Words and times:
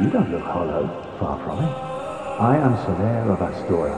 You 0.00 0.08
don't 0.08 0.30
look 0.32 0.42
hollow, 0.42 0.88
far 1.20 1.36
from 1.44 1.58
it. 1.60 1.68
I 2.40 2.56
am 2.56 2.74
Solaire 2.80 3.28
of 3.28 3.40
Astora, 3.40 3.92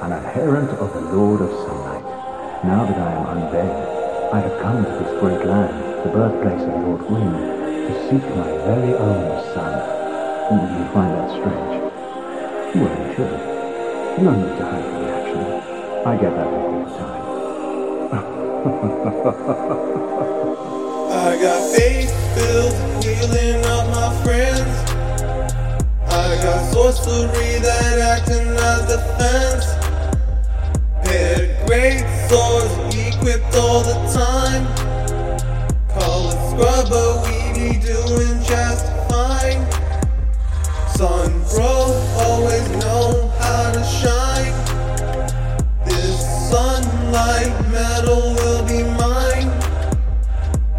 an 0.00 0.12
adherent 0.12 0.70
of 0.78 0.94
the 0.94 1.00
Lord 1.00 1.40
of 1.40 1.50
Sunlight. 1.50 2.04
Now 2.64 2.86
that 2.86 2.96
I 2.96 3.12
am 3.18 3.26
unveiled, 3.36 4.32
I 4.32 4.38
have 4.46 4.60
come 4.62 4.84
to 4.84 4.90
this 4.90 5.10
great 5.18 5.44
land, 5.44 5.74
the 6.04 6.10
birthplace 6.14 6.62
of 6.62 6.70
the 6.70 6.78
Lord 6.86 7.00
Gwyn, 7.08 7.32
to 7.34 7.92
seek 8.06 8.22
my 8.36 8.46
very 8.62 8.94
own 8.94 9.42
sun. 9.52 9.74
Hmm, 10.46 10.70
you 10.78 10.84
find 10.94 11.10
that 11.18 11.30
strange? 11.34 11.74
Well, 12.78 12.94
you 12.94 13.10
shouldn't. 13.16 13.44
No 14.22 14.30
need 14.30 14.54
to 14.56 14.64
hide 14.64 14.84
from 14.86 14.94
the 14.94 15.00
reaction. 15.02 15.42
I 16.06 16.14
get 16.16 16.30
that 16.30 16.46
all 16.46 16.70
the 16.78 16.90
time. 16.94 17.22
I 21.10 21.42
got 21.42 21.60
faith 21.74 22.10
filled 22.38 22.74
healing 23.02 23.64
of 23.66 23.90
my 23.90 24.08
friends. 24.22 24.69
Sorcery 27.10 27.58
that 27.58 27.98
acting 27.98 28.54
as 28.70 28.86
defense. 28.86 29.66
Paired 31.02 31.50
great 31.66 32.06
swords 32.28 32.94
equipped 32.94 33.52
all 33.56 33.82
the 33.82 33.98
time. 34.14 34.64
Call 35.90 36.30
it 36.30 36.38
scrubber, 36.50 37.08
we 37.26 37.34
be 37.58 37.70
doing 37.82 38.38
just 38.46 38.86
fine. 39.10 39.66
Sun 40.94 41.32
bro, 41.50 41.90
always 42.22 42.68
know 42.78 43.32
how 43.40 43.72
to 43.72 43.82
shine. 43.82 44.54
This 45.84 46.14
sunlight 46.48 47.50
metal 47.72 48.34
will 48.38 48.62
be 48.68 48.84
mine. 48.84 49.50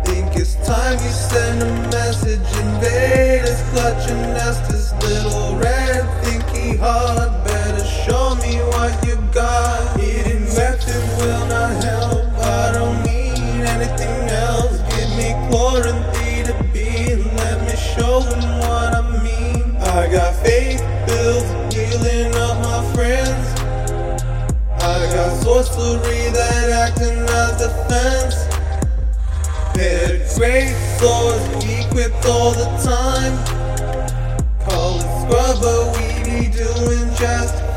Think 0.06 0.38
it's 0.38 0.56
time 0.66 0.98
you 1.04 1.12
send 1.12 1.62
a 1.62 1.74
message. 1.92 2.40
Invaders 2.64 3.62
clutching 3.72 4.24
Estus 4.40 4.98
little 5.04 5.58
red. 5.58 5.81
Hard. 6.82 7.30
Better 7.46 7.86
show 7.86 8.34
me 8.42 8.58
what 8.74 9.06
you 9.06 9.16
got. 9.32 10.00
Hidden 10.00 10.50
weapon 10.58 11.02
will 11.20 11.46
not 11.46 11.84
help. 11.84 12.26
I 12.42 12.72
don't 12.74 13.04
need 13.06 13.38
anything 13.70 14.30
else. 14.30 14.82
Give 14.90 15.12
me 15.14 15.30
chlorine 15.46 16.02
to 16.50 16.56
be. 16.74 17.22
Let 17.38 17.62
me 17.68 17.76
show 17.78 18.22
him 18.22 18.60
what 18.66 18.96
I 18.98 19.04
mean. 19.22 19.76
I 19.78 20.10
got 20.12 20.34
faith 20.44 20.82
built, 21.06 21.46
healing 21.72 22.34
up 22.34 22.58
my 22.66 22.82
friends. 22.96 23.46
I 24.82 25.06
got 25.14 25.38
sorcery 25.44 26.34
that 26.34 26.70
acting 26.82 27.30
as 27.30 27.62
defense. 27.62 28.38
Paired 29.76 30.26
great 30.36 30.74
swords 30.98 31.46
equipped 31.64 32.26
all 32.26 32.54
the 32.54 32.66
time. 32.82 33.38
Call 34.66 34.98
it 34.98 35.10
scrubber, 35.22 35.92
we 35.94 36.11
doing 36.50 37.14
just 37.16 37.71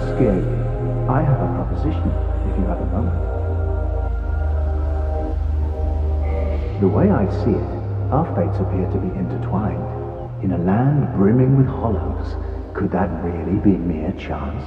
scare 0.00 0.36
you. 0.36 0.72
I 1.08 1.22
have 1.22 1.40
a 1.40 1.48
proposition, 1.54 2.08
if 2.48 2.58
you 2.58 2.64
have 2.66 2.80
a 2.80 2.86
moment. 2.86 3.32
The 6.80 6.88
way 6.88 7.10
I 7.10 7.28
see 7.44 7.52
it, 7.52 7.82
our 8.10 8.26
fates 8.34 8.58
appear 8.58 8.88
to 8.90 8.98
be 8.98 9.16
intertwined. 9.18 9.82
In 10.42 10.52
a 10.52 10.58
land 10.58 11.14
brimming 11.14 11.56
with 11.56 11.66
hollows, 11.66 12.36
could 12.74 12.90
that 12.92 13.08
really 13.22 13.58
be 13.60 13.76
mere 13.76 14.12
chance? 14.12 14.64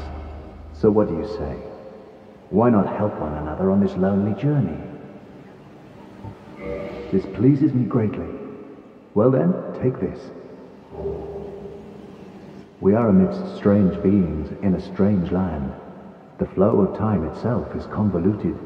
So 0.74 0.90
what 0.90 1.08
do 1.10 1.16
you 1.16 1.28
say? 1.28 1.56
Why 2.50 2.70
not 2.70 2.88
help 2.88 3.20
one 3.20 3.34
another 3.34 3.72
on 3.72 3.80
this 3.82 3.96
lonely 3.96 4.40
journey? 4.40 4.78
This 7.12 7.26
pleases 7.36 7.74
me 7.74 7.86
greatly. 7.86 8.28
Well 9.14 9.32
then, 9.32 9.54
take 9.82 10.00
this. 10.00 10.20
We 12.82 12.94
are 12.94 13.10
amidst 13.10 13.56
strange 13.56 14.02
beings 14.04 14.50
in 14.62 14.76
a 14.76 14.82
strange 14.82 15.32
land. 15.32 15.72
The 16.38 16.46
flow 16.46 16.82
of 16.82 16.98
time 16.98 17.24
itself 17.24 17.74
is 17.76 17.86
convoluted, 17.86 18.58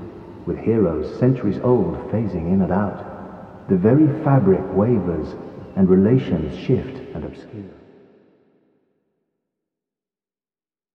with 0.48 0.58
heroes 0.58 1.20
centuries 1.20 1.60
old 1.64 1.96
phasing 2.10 2.52
in 2.52 2.62
and 2.62 2.72
out. 2.72 3.68
The 3.70 3.78
very 3.78 4.08
fabric 4.24 4.64
wavers, 4.74 5.36
and 5.76 5.88
relations 5.88 6.58
shift 6.58 6.98
and 7.14 7.24
obscure. 7.24 7.79